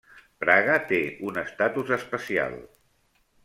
[0.45, 1.01] Praga té
[1.31, 2.61] un estatus especial.